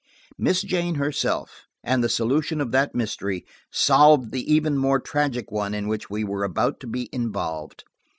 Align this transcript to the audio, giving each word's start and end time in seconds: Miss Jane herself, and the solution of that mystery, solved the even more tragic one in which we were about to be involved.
Miss 0.35 0.63
Jane 0.63 0.95
herself, 0.95 1.67
and 1.83 2.03
the 2.03 2.09
solution 2.09 2.59
of 2.59 2.71
that 2.71 2.95
mystery, 2.95 3.45
solved 3.71 4.31
the 4.31 4.51
even 4.51 4.75
more 4.75 4.99
tragic 4.99 5.51
one 5.51 5.75
in 5.75 5.87
which 5.87 6.09
we 6.09 6.23
were 6.23 6.43
about 6.43 6.79
to 6.79 6.87
be 6.87 7.07
involved. 7.13 7.83